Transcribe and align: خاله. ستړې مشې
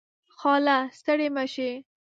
خاله. 0.39 0.77
ستړې 0.97 1.27
مشې 1.35 1.69